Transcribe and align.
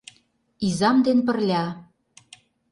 Изам 0.67 0.97
ден 1.05 1.19
пырля... 1.27 1.65